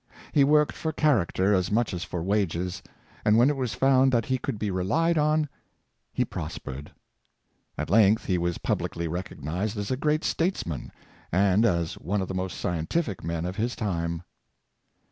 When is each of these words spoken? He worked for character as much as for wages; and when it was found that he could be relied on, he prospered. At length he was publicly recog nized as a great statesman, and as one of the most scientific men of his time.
He 0.31 0.43
worked 0.43 0.75
for 0.75 0.91
character 0.91 1.53
as 1.53 1.71
much 1.71 1.93
as 1.93 2.03
for 2.03 2.23
wages; 2.23 2.81
and 3.23 3.37
when 3.37 3.51
it 3.51 3.55
was 3.55 3.75
found 3.75 4.11
that 4.11 4.25
he 4.25 4.39
could 4.39 4.57
be 4.57 4.71
relied 4.71 5.15
on, 5.15 5.47
he 6.11 6.25
prospered. 6.25 6.91
At 7.77 7.91
length 7.91 8.25
he 8.25 8.39
was 8.39 8.57
publicly 8.57 9.07
recog 9.07 9.43
nized 9.43 9.77
as 9.77 9.91
a 9.91 9.95
great 9.97 10.23
statesman, 10.23 10.91
and 11.31 11.65
as 11.65 11.99
one 11.99 12.19
of 12.19 12.29
the 12.29 12.33
most 12.33 12.57
scientific 12.57 13.23
men 13.23 13.45
of 13.45 13.57
his 13.57 13.75
time. 13.75 14.23